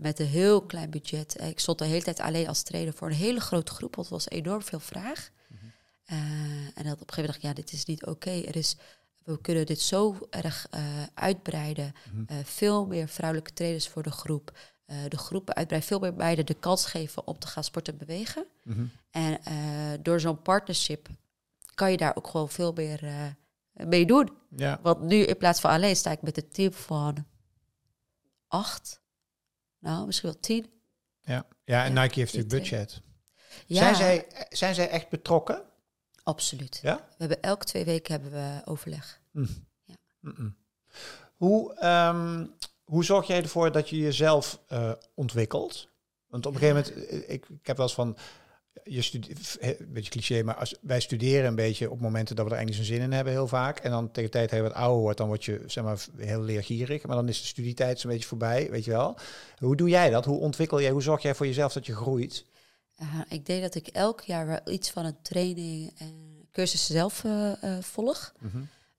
[0.00, 1.36] met een heel klein budget.
[1.36, 4.08] Eh, Ik stond de hele tijd alleen als trainer voor een hele grote groep, want
[4.08, 5.30] het was enorm veel vraag.
[6.04, 6.16] Eh,
[6.74, 8.30] en dat op een gegeven moment dacht ik, ja, dit is niet oké.
[8.30, 8.76] Er is,
[9.24, 10.66] we kunnen dit zo erg
[11.14, 11.94] uitbreiden.
[12.12, 12.42] Mhm.
[12.44, 14.58] Veel meer vrouwelijke trainers voor de groep.
[15.08, 18.46] De groepen uitbreiden, veel meer meiden de kans geven om te gaan sporten en bewegen.
[18.62, 18.84] Mhm.
[19.10, 19.40] En
[20.02, 21.08] door zo'n partnership
[21.74, 23.00] kan je daar ook gewoon veel meer
[23.76, 24.32] eh, mee doen.
[24.56, 24.78] Ja.
[24.82, 27.26] Want nu in plaats van alleen sta ik met een team van
[28.48, 29.00] acht,
[29.78, 30.70] nou misschien wel tien.
[31.20, 31.46] Ja.
[31.64, 33.02] ja, en Ja, Nike heeft natuurlijk budget.
[33.66, 35.62] Ja, Zijn, zij, zijn zij echt betrokken?
[36.26, 36.78] absoluut.
[36.82, 36.96] Ja?
[36.96, 39.20] We hebben elke twee weken hebben we overleg.
[40.20, 40.56] Mm-mm.
[41.36, 42.46] Hoe, ehm,
[42.84, 45.88] hoe zorg jij ervoor dat je jezelf eh, ontwikkelt?
[46.26, 48.16] Want op een gegeven moment, eh, ik, ik heb wel eens van,
[48.88, 52.50] je studeert, een beetje cliché, maar als, wij studeren een beetje op momenten dat we
[52.50, 53.78] er eigenlijk zo'n zin in hebben heel vaak.
[53.78, 56.04] En dan tegen de tijd dat je wat ouder wordt, dan word je zeg maar
[56.16, 57.06] heel leergierig.
[57.06, 59.16] Maar dan is de studietijd zo'n beetje voorbij, weet je wel.
[59.58, 60.24] Hoe doe jij dat?
[60.24, 62.44] Hoe ontwikkel jij, hoe zorg jij voor jezelf dat je groeit?
[63.02, 67.24] Uh, ik denk dat ik elk jaar wel iets van een training en cursus zelf
[67.24, 68.34] uh, uh, volg.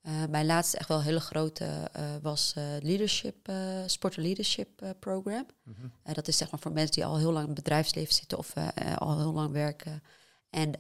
[0.08, 3.52] Uh, mijn laatste echt wel hele grote uh, was uh, leadership,
[3.86, 5.46] sport leadership program.
[5.64, 5.92] Mm-hmm.
[6.04, 8.54] dat is zeg maar voor mensen die al heel lang in het bedrijfsleven zitten of
[8.98, 10.04] al heel lang werken
[10.50, 10.74] en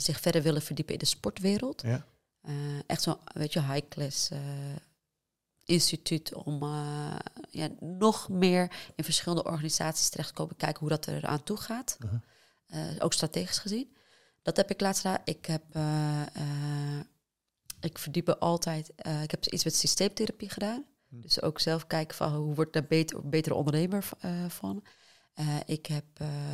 [0.00, 1.82] zich verder willen verdiepen in de sportwereld.
[1.82, 2.04] Ja.
[2.86, 4.30] Echt zo'n, weet je, high class
[5.64, 6.64] instituut om
[7.50, 11.56] ja, nog meer in verschillende organisaties terecht te komen, kijken hoe dat er aan toe
[11.56, 11.98] gaat.
[12.00, 12.96] Uh-huh.
[12.98, 13.96] ook strategisch gezien.
[14.42, 15.20] Dat heb ik laatst gedaan.
[15.24, 15.64] Ik heb
[17.84, 18.92] ik verdiep me altijd.
[19.06, 20.84] Uh, ik heb iets met systeemtherapie gedaan.
[21.08, 21.20] Hm.
[21.20, 24.84] Dus ook zelf kijken van hoe wordt daar beter, betere ondernemer uh, van.
[25.40, 26.04] Uh, ik heb.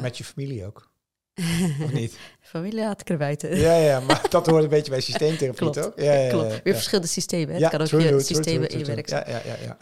[0.00, 0.90] met je familie ook.
[1.84, 2.18] of niet?
[2.40, 3.56] Familie had ik er buiten.
[3.56, 5.82] Ja, ja, maar dat hoort een beetje bij systeemtherapie, klopt.
[5.82, 5.92] toch?
[5.96, 6.52] Ja, ja, klopt.
[6.52, 7.54] Ja, Weer verschillende systemen.
[7.54, 7.60] Hè?
[7.60, 9.76] Ja, het kan ook je systemen true, in je true, werk Ja, ja, ja.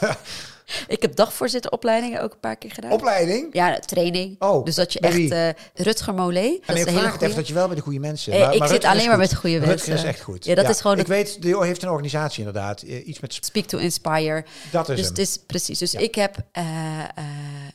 [0.00, 0.18] ja.
[0.88, 2.92] Ik heb dagvoorzitteropleidingen ook een paar keer gedaan.
[2.92, 3.48] Opleiding?
[3.52, 4.36] Ja, training.
[4.38, 5.18] Oh, dus dat je echt...
[5.18, 6.58] Uh, Rutger Molé.
[6.66, 8.32] En ik vraag het even dat je wel met de goede mensen...
[8.32, 9.76] Uh, maar, ik maar zit alleen maar met de goede mensen.
[9.76, 10.44] Rutger is echt goed.
[10.44, 10.98] Ja, dat ja, is gewoon...
[10.98, 12.82] Ik weet, die heeft een organisatie inderdaad.
[12.82, 13.38] Iets met...
[13.40, 14.44] Speak to Inspire.
[14.70, 15.14] Dat is dus hem.
[15.14, 15.78] Het is precies.
[15.78, 15.98] Dus ja.
[15.98, 16.36] ik heb...
[16.58, 17.04] Uh,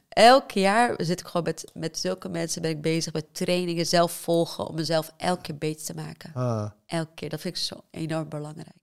[0.09, 4.11] elk jaar zit ik gewoon met, met zulke mensen ben ik bezig met trainingen zelf
[4.11, 6.31] volgen om mezelf elke keer beter te maken.
[6.33, 6.65] Ah.
[6.85, 7.29] Elke keer.
[7.29, 8.75] Dat vind ik zo enorm belangrijk.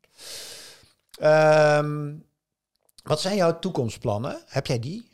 [1.22, 2.24] Um,
[3.04, 4.42] Wat zijn jouw toekomstplannen?
[4.46, 5.08] Heb jij die?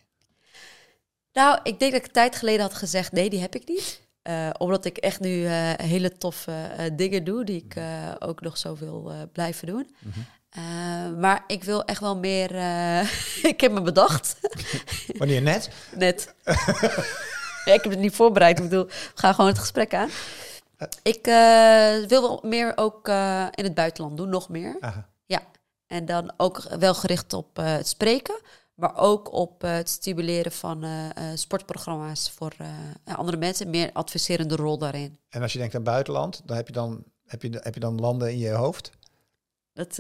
[1.33, 4.01] Nou, ik denk dat ik een tijd geleden had gezegd, nee, die heb ik niet.
[4.23, 7.83] Uh, omdat ik echt nu uh, hele toffe uh, dingen doe, die ik
[8.19, 9.91] ook nog zo wil blijven doen.
[9.99, 11.21] Mm -hmm.
[11.21, 12.55] maar ik wil echt wel meer.
[13.53, 14.37] ik heb me bedacht.
[15.19, 15.71] Wanneer net?
[15.95, 16.35] Net.
[17.65, 18.59] ja, ik heb het niet voorbereid.
[18.59, 20.11] Ik bedoel, we gaan gewoon het gesprek aan.
[21.03, 21.25] Ik
[22.09, 23.09] wil wel meer ook
[23.55, 24.77] in het buitenland doen, nog meer.
[24.81, 25.10] Aha.
[25.91, 28.41] En dan ook wel gericht op het spreken.
[28.75, 33.71] Maar ook op het stimuleren van uh, sportprogramma's voor uh, andere mensen.
[33.71, 35.19] Meer adviserende rol daarin.
[35.29, 38.01] En als je denkt aan buitenland, dan heb je dan, heb je, heb je dan
[38.01, 38.91] landen in je hoofd?
[39.73, 39.93] Dat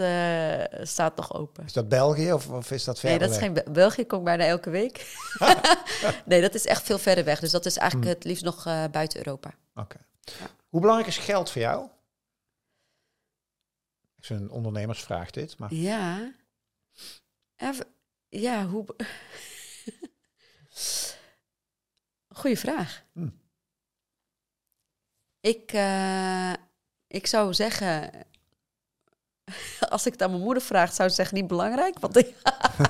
[0.88, 1.64] staat nog open.
[1.64, 4.44] Is dat België of, of is dat verder Nee, dat is geen België, kom bijna
[4.44, 5.16] elke week.
[6.24, 7.40] nee, dat is echt veel verder weg.
[7.40, 8.18] Dus dat is eigenlijk hmm.
[8.18, 9.50] het liefst nog buiten Europa.
[9.74, 9.96] Oké.
[10.20, 10.46] Ja.
[10.68, 11.88] Hoe belangrijk is geld voor jou?
[14.20, 15.58] Ik is een ondernemersvraag dit.
[15.58, 15.74] Maar...
[15.74, 16.32] Ja.
[17.56, 17.86] Even,
[18.28, 18.86] ja, hoe.
[22.28, 23.02] Goeie vraag.
[23.12, 23.28] Hm.
[25.40, 26.52] Ik, uh,
[27.06, 28.10] ik zou zeggen,
[29.88, 31.98] als ik het aan mijn moeder vraag, zou ze zeggen niet belangrijk.
[31.98, 32.34] Want ik,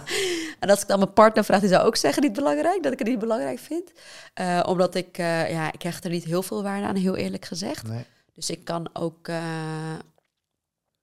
[0.61, 2.93] en als ik het aan mijn partner vraag, die zou ook zeggen niet belangrijk, dat
[2.93, 3.93] ik het niet belangrijk vind.
[4.40, 7.45] Uh, omdat ik, uh, ja, ik krijg er niet heel veel waarde aan, heel eerlijk
[7.45, 7.87] gezegd.
[7.87, 8.05] Nee.
[8.33, 9.29] Dus ik kan ook,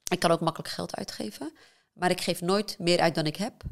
[0.07, 1.53] ik kan ook makkelijk geld uitgeven.
[1.93, 3.63] Maar ik geef nooit meer uit dan ik heb.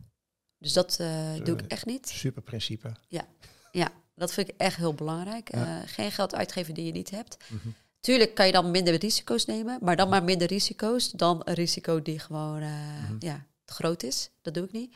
[0.58, 2.10] Dus dat uh, doe ik echt niet.
[2.10, 2.92] Super principe.
[3.08, 3.26] Ja,
[3.72, 5.56] ja dat vind ik echt heel belangrijk.
[5.56, 7.38] Uh, geen geld uitgeven die je niet hebt.
[7.50, 11.54] Mm Tuurlijk kan je dan minder risico's nemen, maar dan maar minder risico's dan een
[11.54, 12.70] risico die gewoon uh,
[13.10, 14.30] mm ja, te groot is.
[14.42, 14.96] Dat doe ik niet.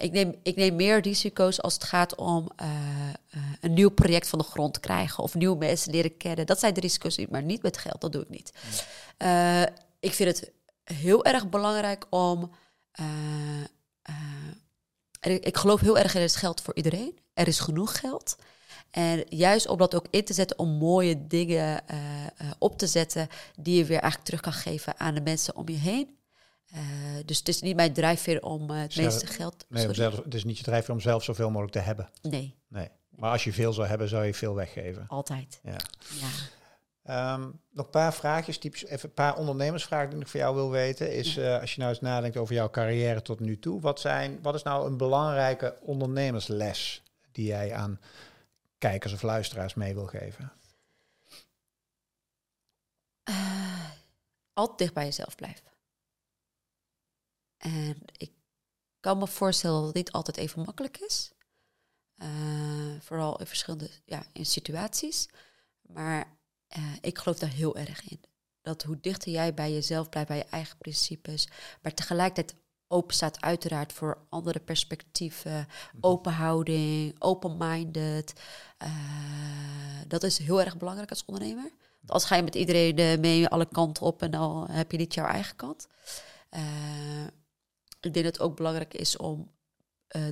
[0.00, 2.50] ik, neem, ik neem meer risico's als het gaat om
[3.60, 6.46] een nieuw project van de grond krijgen of nieuwe mensen leren kennen.
[6.46, 8.00] Dat zijn de risico's, maar niet met geld.
[8.00, 8.52] Dat doe ik niet.
[10.04, 10.52] Ik vind het
[10.84, 12.50] heel erg belangrijk om
[15.22, 17.18] ik geloof heel erg in het geld voor iedereen.
[17.34, 18.36] Er is genoeg geld.
[18.90, 21.96] En juist om dat ook in te zetten om mooie dingen uh,
[22.42, 23.28] uh, op te zetten
[23.60, 26.16] die je weer eigenlijk terug kan geven aan de mensen om je heen.
[26.74, 26.80] Uh,
[27.24, 29.64] dus het is niet mijn drijfveer om het meeste geld.
[29.68, 32.10] Nee, zelf, het is niet je drijfveer om zelf zoveel mogelijk te hebben.
[32.22, 32.54] Nee.
[32.68, 32.88] nee.
[33.08, 35.04] Maar als je veel zou hebben, zou je veel weggeven.
[35.08, 35.60] Altijd.
[35.62, 35.76] Ja.
[36.20, 36.28] ja.
[37.10, 40.70] Um, nog een paar vraagjes, typisch, even een paar ondernemersvragen die ik voor jou wil
[40.70, 41.12] weten.
[41.12, 44.42] Is uh, als je nou eens nadenkt over jouw carrière tot nu toe, wat, zijn,
[44.42, 48.00] wat is nou een belangrijke ondernemersles die jij aan
[48.78, 50.52] kijkers of luisteraars mee wil geven?
[53.28, 53.90] Uh,
[54.52, 55.72] altijd dicht bij jezelf blijven.
[57.56, 58.32] En ik
[59.00, 61.32] kan me voorstellen dat het niet altijd even makkelijk is.
[62.16, 65.28] Uh, vooral in verschillende ja, in situaties.
[65.80, 66.33] Maar
[66.76, 68.20] uh, ik geloof daar heel erg in.
[68.62, 71.48] Dat hoe dichter jij bij jezelf blijft, bij je eigen principes,
[71.82, 72.54] maar tegelijkertijd
[72.88, 75.52] open staat uiteraard voor andere perspectieven,
[75.92, 75.98] mhm.
[76.00, 78.32] open houding, open-minded.
[78.82, 78.90] Uh,
[80.08, 81.70] dat is heel erg belangrijk als ondernemer.
[82.00, 84.98] Want als ga je met iedereen uh, mee alle kanten op en dan heb je
[84.98, 85.86] niet jouw eigen kant.
[86.50, 87.24] Uh,
[88.00, 89.52] ik denk dat het ook belangrijk is om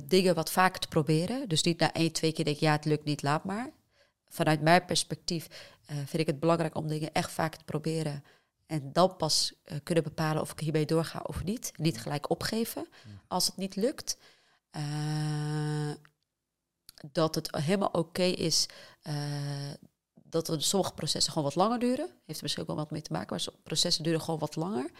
[0.03, 1.49] dingen wat vaker te proberen.
[1.49, 3.71] Dus niet na één, twee keer denk je, ja, het lukt niet, laat maar.
[4.27, 8.23] Vanuit mijn perspectief uh, vind ik het belangrijk om dingen echt vaak te proberen.
[8.65, 11.71] En dan pas uh, kunnen bepalen of ik hiermee doorga of niet.
[11.77, 12.87] Niet gelijk opgeven
[13.27, 14.17] als het niet lukt.
[14.71, 15.91] Uh,
[17.11, 18.65] dat het helemaal oké is
[20.23, 22.09] dat er sommige processen gewoon wat langer duren.
[22.25, 24.91] Heeft er misschien ook wel wat mee te maken, maar processen duren gewoon wat langer.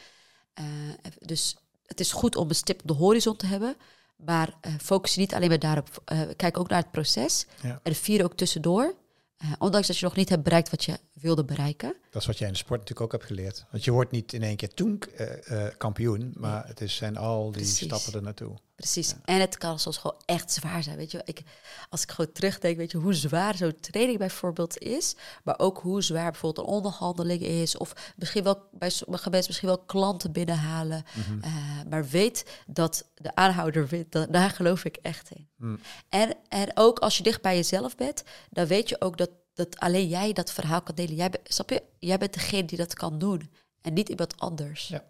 [1.20, 3.76] dus het is goed om een stip op de horizon te hebben.
[4.16, 6.04] Maar focus je niet alleen maar daarop.
[6.36, 7.46] kijk ook naar het proces.
[7.62, 7.80] Ja.
[7.84, 8.96] En vier ook tussendoor.
[9.44, 11.96] Uh, ondanks dat je nog niet hebt bereikt wat je wilde bereiken.
[12.10, 13.66] Dat is wat jij in de sport natuurlijk ook hebt geleerd.
[13.72, 17.52] Want je wordt niet in één keer toen uh, kampioen, maar het is, zijn al
[17.52, 18.58] die stappen er naartoe.
[18.84, 19.14] Precies.
[19.26, 20.98] En het kan soms gewoon echt zwaar zijn.
[20.98, 21.42] Weet je, ik,
[21.90, 25.16] als ik gewoon terugdenk, weet je hoe zwaar zo'n training bijvoorbeeld is.
[25.44, 27.78] Maar ook hoe zwaar bijvoorbeeld een onderhandeling is.
[27.78, 31.04] Of misschien wel bij sommige mensen misschien wel klanten binnenhalen.
[31.14, 31.42] Mm
[31.90, 34.12] maar weet dat de aanhouder wint.
[34.12, 35.48] Daar geloof ik echt in.
[35.58, 35.80] Mm.
[36.10, 39.80] En, en ook als je dicht bij jezelf bent, dan weet je ook dat, dat
[39.80, 41.16] alleen jij dat verhaal kan delen.
[41.16, 41.84] Jij, snap je?
[42.00, 43.52] Jij bent degene die dat kan doen.
[43.82, 44.88] En niet iemand anders.
[44.88, 45.04] Ja.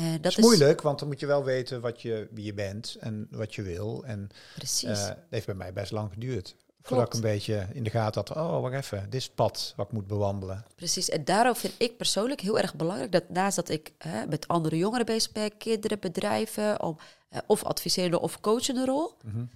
[0.00, 2.96] En dat, is moeilijk, want dan moet je wel weten wat je, wie je bent
[3.00, 4.04] en wat je wil.
[4.04, 4.88] En Precies.
[4.88, 6.56] Uh, het heeft bij mij best lang geduurd.
[6.82, 9.72] Voordat ik een beetje in de gaten had, oh, wacht even, dit is het pad
[9.76, 10.64] wat ik moet bewandelen.
[10.74, 14.48] Precies, en daarom vind ik persoonlijk heel erg belangrijk dat naast dat ik hè, met
[14.48, 16.96] andere jongeren bezig ben, kinderen, bedrijven, om,
[17.32, 19.50] uh, of adviserende of coachende rol, mm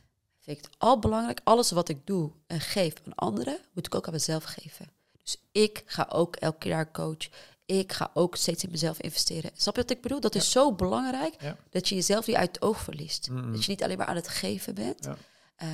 [0.44, 3.94] vind ik het al belangrijk, alles wat ik doe en geef aan anderen, moet ik
[3.94, 4.90] ook aan mezelf geven.
[5.22, 7.28] Dus ik ga ook elke keer naar coach.
[7.66, 9.50] Ik ga ook steeds in mezelf investeren.
[9.54, 10.20] Snap je wat ik bedoel?
[10.20, 11.56] Dat is zo belangrijk Ja.
[11.70, 13.28] dat je jezelf niet uit het oog verliest.
[13.52, 15.04] Dat je niet alleen maar aan het geven bent.
[15.04, 15.16] Ja.
[15.56, 15.68] Eh,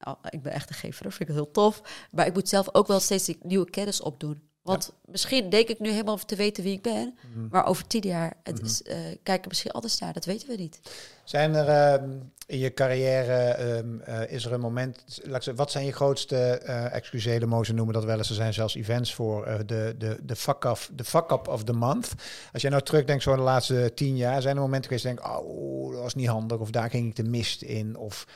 [0.00, 1.12] oh, ik ben echt een gever, hoor.
[1.12, 1.82] vind ik heel tof.
[2.10, 4.48] Maar ik moet zelf ook wel steeds die nieuwe kennis opdoen.
[4.62, 7.18] Want misschien denk ik nu helemaal te weten wie ik ben.
[7.34, 7.46] Mhm.
[7.50, 10.12] Maar over tien jaar het is, eh, kijken misschien anders naar.
[10.12, 10.80] Dat weten we niet.
[11.24, 12.10] Zijn er ehm,
[12.46, 16.94] in je carrière, ehm, eh, is er een moment, zeggen, wat zijn je grootste, eh
[16.94, 20.64] excusele mozen noemen dat wel eens, er zijn zelfs events voor de, de, de, fuck
[20.64, 22.12] off, de fuck up of the month.
[22.52, 25.18] Als jij nou terugdenkt zo de laatste tien jaar, zijn er momenten geweest dat je
[25.22, 28.26] denkt, oh, dat was niet handig, of daar ging ik de mist in, of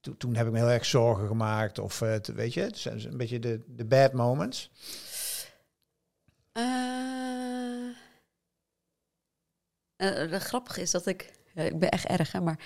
[0.00, 1.98] to- toen heb ik me heel erg zorgen gemaakt, of
[2.34, 4.70] weet je, het zijn een beetje de, de bad moments.
[6.54, 7.88] Eh
[9.96, 11.32] eh, het grappige is dat ik...
[11.54, 12.58] ja, ik ben echt erg, hè, maar...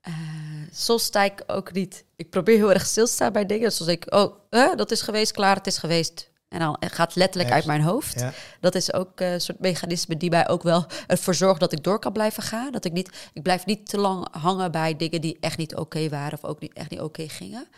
[0.00, 0.14] eh,
[0.72, 2.04] soms sta ik ook niet...
[2.16, 3.72] Ik probeer heel erg stil te staan bij dingen.
[3.84, 6.30] Denk ik, oh, eh, dat is geweest, klaar, het is geweest.
[6.48, 8.20] En dan gaat het letterlijk uit mijn hoofd.
[8.20, 8.32] Ja.
[8.60, 11.82] Dat is ook eh, een soort mechanisme die mij ook wel ervoor zorgt dat ik
[11.82, 12.72] door kan blijven gaan.
[12.72, 16.08] Dat ik niet, ik blijf niet te lang hangen bij dingen die echt niet oké
[16.08, 17.68] waren of ook niet, echt niet oké gingen.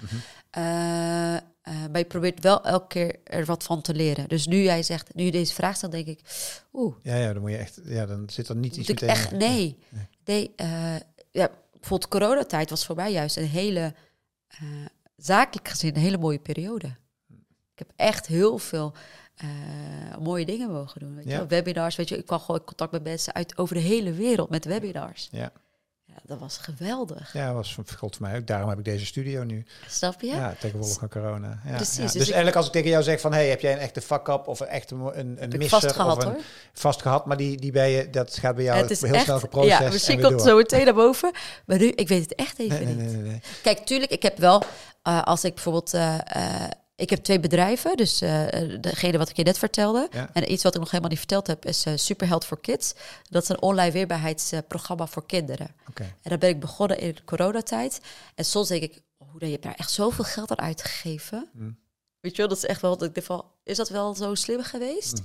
[0.51, 4.29] Eh, eh, maar je probeert wel elke keer er wat van te leren.
[4.29, 6.20] Dus nu jij zegt, nu je deze vraag stelt, denk ik,
[6.73, 9.16] oeh, Ja, ja, dan moet je echt, ja, dan zit er niet iets ik meteen.
[9.16, 9.79] echt, nee.
[10.25, 10.96] nee eh,
[11.31, 13.94] ja, bijvoorbeeld coronatijd was voor mij juist een hele,
[14.49, 14.68] eh,
[15.16, 16.87] zakelijk gezien, een hele mooie periode.
[17.73, 18.94] Ik heb echt heel veel
[19.35, 21.14] eh, mooie dingen mogen doen.
[21.14, 21.46] Weet Ja.
[21.46, 24.51] Webinars, weet je, ik kwam gewoon in contact met mensen uit over de hele wereld
[24.51, 25.29] met webinars.
[25.31, 25.53] Ja.
[26.23, 27.33] Dat was geweldig.
[27.33, 28.47] Ja, was van God voor mij ook.
[28.47, 29.65] Daarom heb ik deze studio nu.
[29.89, 30.27] Snap je?
[30.27, 31.61] Ja, tegenwoordig van corona.
[31.65, 32.03] Ja, Precies, ja.
[32.03, 33.33] dus Dus, eigenlijk als ik tegen jou zeg van...
[33.33, 36.25] hey, heb jij een echte fuck-up of een echte een, een misser vast gehad of
[36.25, 36.41] een hoor.
[36.73, 39.25] vast gehad, maar die, die ben je, dat gaat bij jou het is heel echt,
[39.25, 41.33] snel geprocesid ja, en misschien komt het zo meteen naar boven.
[41.67, 43.13] Maar nu, ik weet het echt even Nee, nee, niet.
[43.13, 43.41] nee, nee, nee.
[43.63, 44.63] Kijk, tuurlijk, ik heb wel,
[45.03, 48.47] eh, als ik bijvoorbeeld, eh, eh, ik heb twee bedrijven, dus eh,
[48.81, 50.09] degene wat ik je net vertelde.
[50.11, 50.31] Ja.
[50.33, 52.95] En iets wat ik nog helemaal niet verteld heb, is eh Superheld voor Kids.
[53.29, 55.75] Dat is een online weerbaarheidsprogramma voor kinderen.
[55.95, 58.01] En daar ben ik begonnen in de coronatijd.
[58.35, 61.49] En soms denk ik, hoe je hebt daar echt zoveel geld aan uitgegeven.
[61.53, 61.79] Mm.
[62.21, 64.35] Weet je wel, dat is echt wel, dat ik denk van, is dat wel zo
[64.35, 65.23] slim geweest?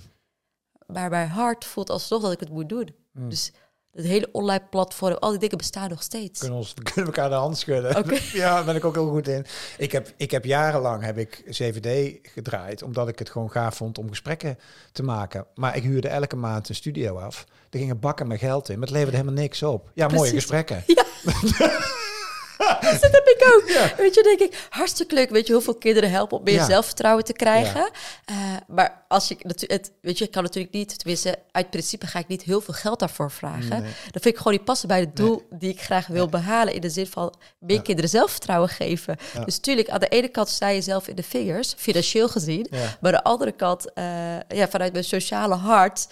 [0.88, 2.96] Maar mijn hart voelt alsnog dat ik het moet doen.
[3.12, 3.30] Mm.
[3.30, 3.52] Dus
[3.96, 6.40] het hele online platform, al die dingen bestaan nog steeds.
[6.40, 8.06] Kunnen, ons, we kunnen elkaar de hand schudden.
[8.34, 9.46] Ja, daar ben ik ook heel goed in.
[9.78, 13.98] Ik heb, ik heb jarenlang heb ik CVD gedraaid, omdat ik het gewoon gaaf vond
[13.98, 14.60] om gesprekken
[14.92, 15.46] te maken.
[15.56, 17.46] Maar ik huurde elke maand een studio af.
[17.70, 19.92] Er gingen bakken met geld in, maar het leverde helemaal niks op.
[19.94, 20.84] Ja, mooie gesprekken.
[23.02, 23.96] dat heb ik ook.
[23.98, 25.30] Weet je, denk ik, hartstikke leuk.
[25.30, 26.66] Weet je, hoeveel kinderen helpen om meer Ja.
[26.66, 27.90] zelfvertrouwen te krijgen.
[28.26, 28.36] Eh,
[28.68, 32.20] maar als je, natu- het, weet je, ik kan natuurlijk niet, tenminste, uit principe ga
[32.20, 33.70] ik niet heel veel geld daarvoor vragen.
[33.82, 33.92] Nee.
[34.12, 36.74] Dat vind ik gewoon niet passen bij het doel die ik graag wil behalen.
[36.74, 39.18] In de zin van meer kinderen zelfvertrouwen geven.
[39.46, 42.68] Dus natuurlijk, aan de ene kant sta je zelf in de vingers, financieel gezien.
[42.72, 44.04] Maar aan de andere kant, eh,
[44.48, 46.08] ja, vanuit mijn sociale hart,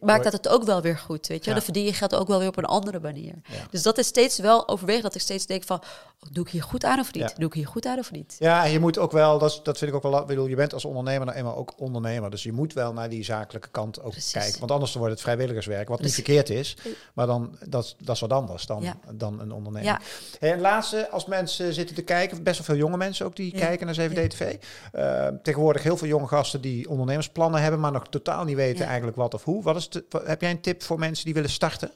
[0.00, 1.26] maakt dat het ook wel weer goed.
[1.26, 1.56] Weet je, Ja.
[1.56, 3.34] dan verdien je geld ook wel weer op een andere manier.
[3.48, 3.56] Ja.
[3.70, 5.78] Dus dat is steeds wel overwegen dat ik steeds denk van,
[6.20, 7.22] oh, doe ik hier goed aan of niet?
[7.22, 7.32] Ja.
[7.36, 8.36] Doe ik hier goed aan of niet?
[8.38, 10.46] Ja, en je moet ook wel, dat, is- dat vind ik ook wel, ik bedoel,
[10.46, 12.30] je bent als ondernemer nou eenmaal ook ondernemer.
[12.30, 14.32] Dus je moet wel naar die zakelijke kant ook Precies.
[14.32, 14.58] kijken.
[14.58, 16.16] Want anders wordt het vrijwilligerswerk, wat Precies.
[16.16, 16.76] niet verkeerd is.
[17.14, 20.00] Maar dan, dat, is- dat is wat anders dan, dan een ondernemer.
[20.38, 23.52] Hey, en laatste, als mensen zitten te kijken, best wel veel jonge mensen ook die
[23.52, 24.56] kijken naar 7D-TV.
[24.92, 29.16] Eh, tegenwoordig heel veel jonge gasten die ondernemersplannen hebben, maar nog totaal niet weten eigenlijk
[29.16, 29.61] wat of hoe.
[29.62, 31.90] Wat is de, wat- heb jij een tip voor mensen die willen starten?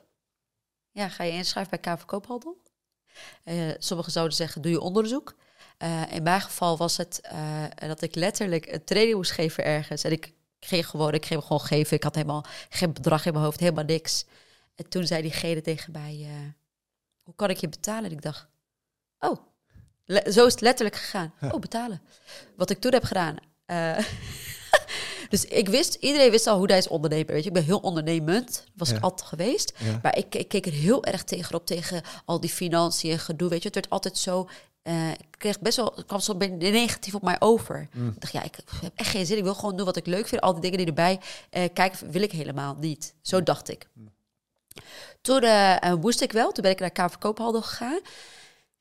[0.90, 2.62] Ja, ga je inschrijven bij KV Koophandel.
[3.44, 5.34] Eh, sommigen zouden zeggen, doe je onderzoek.
[5.78, 10.04] Eh, in mijn geval was het eh, dat ik letterlijk een training moest geven ergens.
[10.04, 11.96] En ik ging gewoon, ik ging gewoon geven.
[11.96, 14.24] Ik had helemaal geen bedrag in mijn hoofd, helemaal niks.
[14.74, 16.26] En toen zei diegene tegen mij,
[17.22, 18.04] hoe kan ik je betalen?
[18.04, 18.46] En ik dacht,
[19.18, 19.36] oh,
[20.06, 21.34] zo is het letterlijk gegaan.
[21.52, 22.02] Oh, betalen.
[22.56, 23.36] Wat ik toen heb gedaan...
[25.28, 27.32] dus ik wist, iedereen wist al hoe hij is ondernemer.
[27.32, 28.96] Weet je, ik ben heel ondernemend, was Ja.
[28.96, 29.72] ik altijd geweest.
[29.78, 29.98] Ja.
[30.02, 33.48] Maar ik, ik keek er heel erg tegenop, tegen al die financiën en gedoe.
[33.48, 34.48] Weet je, het werd altijd zo.
[34.82, 37.88] eh, ik kreeg best wel, kwam zo negatief op mij over.
[37.94, 38.08] Mm.
[38.08, 39.36] Ik dacht, ja, ik heb echt geen zin.
[39.36, 40.40] Ik wil gewoon doen wat ik leuk vind.
[40.40, 43.14] Al die dingen die erbij eh, kijken, wil ik helemaal niet.
[43.22, 43.88] Zo dacht ik.
[45.20, 46.52] Toen eh, eh, moest ik wel.
[46.52, 48.00] Toen ben ik naar KV Koophandel gegaan.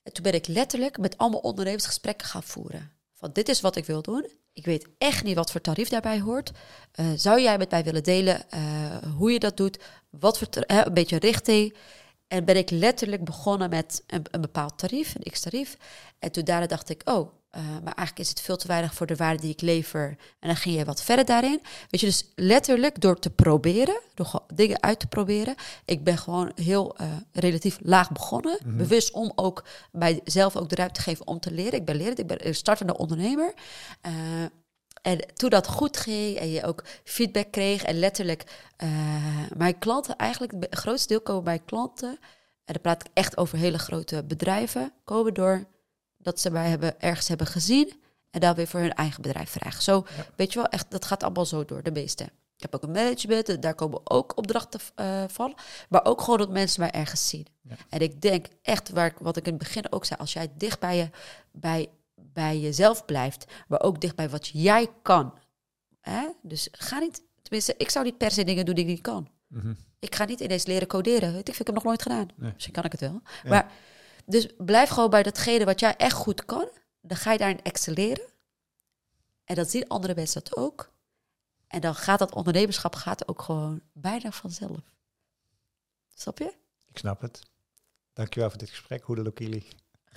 [0.02, 2.90] En toen ben ik letterlijk met allemaal ondernemers gesprekken gaan voeren.
[3.14, 4.26] Van dit is wat ik wil doen.
[4.56, 6.52] Ik weet echt niet wat voor tarief daarbij hoort.
[6.92, 8.62] Eh, zou jij met mij willen delen eh,
[9.16, 9.78] hoe je dat doet?
[10.10, 11.76] Wat voor een beetje richting.
[12.28, 15.76] En ben ik letterlijk begonnen met een, een bepaald tarief, een x-tarief.
[16.18, 19.06] En toen daarna dacht ik, oh, eh, maar eigenlijk is het veel te weinig voor
[19.06, 20.16] de waarde die ik lever.
[20.40, 21.62] En dan ging je wat verder daarin.
[21.90, 25.54] Weet je, dus letterlijk door te proberen, door dingen uit te proberen.
[25.84, 28.58] Ik ben gewoon heel eh, relatief laag begonnen.
[28.64, 31.78] Bewust om ook mijzelf ook de ruimte te geven om te leren.
[31.78, 33.54] Ik ben lerend, ik ben een startende ondernemer.
[34.00, 34.12] Eh,
[35.02, 38.44] En toen dat goed ging en je ook feedback kreeg en letterlijk
[39.56, 42.18] mijn klanten, eigenlijk het grootste deel komen bij klanten,
[42.64, 45.66] en dan praat ik echt over hele grote bedrijven, komen door
[46.26, 47.92] dat ze mij hebben, ergens hebben gezien
[48.30, 49.82] en dan weer voor hun eigen bedrijf vragen.
[49.82, 52.24] Zo, weet je wel, echt, dat gaat allemaal zo door, de meeste.
[52.56, 55.56] Ik heb ook een management, daar komen ook opdrachten uh, van.
[55.88, 57.46] Maar ook gewoon dat mensen mij ergens zien.
[57.88, 60.80] En ik denk echt, waar, wat ik in het begin ook zei, als jij dicht
[60.80, 61.10] bij, je,
[61.52, 65.34] bij, bij jezelf blijft, maar ook dicht bij wat jij kan.
[66.00, 66.28] Hè?
[66.42, 69.28] Dus ga niet, tenminste, ik zou niet per se dingen doen die ik niet kan.
[69.46, 69.74] Mhm.
[69.98, 71.32] Ik ga niet ineens leren coderen.
[71.32, 72.28] Weet ik, ik heb nog nooit gedaan.
[72.36, 73.20] Misschien kan ik het wel.
[73.44, 73.72] Maar
[74.26, 76.68] dus blijf gewoon bij datgene wat jij echt goed kan.
[77.00, 78.26] Dan ga je daarin excelleren.
[79.44, 80.92] En dat zien andere mensen dat ook.
[81.66, 84.80] En dan gaat dat ondernemerschap gaat ook gewoon bijna vanzelf.
[86.14, 86.54] Snap je?
[86.86, 87.42] Ik snap het.
[88.12, 89.68] Dankjewel voor dit gesprek, Hoede Lokili.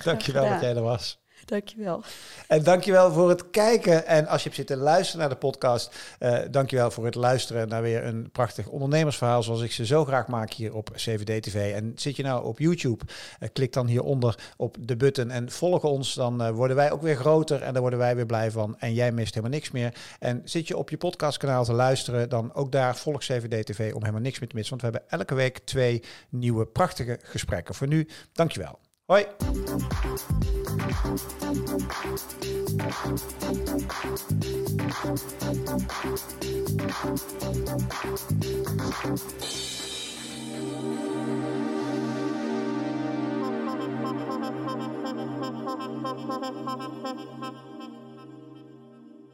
[0.03, 1.19] Dankjewel dat jij er was.
[1.45, 2.03] Dankjewel.
[2.47, 4.05] En dankjewel voor het kijken.
[4.05, 7.81] En als je hebt zitten luisteren naar de podcast, uh, dankjewel voor het luisteren naar
[7.81, 11.73] weer een prachtig ondernemersverhaal zoals ik ze zo graag maak hier op CVD TV.
[11.73, 13.05] En zit je nou op YouTube,
[13.39, 16.13] uh, klik dan hieronder op de button en volg ons.
[16.13, 18.75] Dan uh, worden wij ook weer groter en daar worden wij weer blij van.
[18.79, 19.93] En jij mist helemaal niks meer.
[20.19, 23.99] En zit je op je podcastkanaal te luisteren, dan ook daar volg CVD TV om
[23.99, 24.77] helemaal niks meer te missen.
[24.77, 27.75] Want we hebben elke week twee nieuwe prachtige gesprekken.
[27.75, 28.88] Voor nu, dankjewel.
[29.09, 29.27] はい。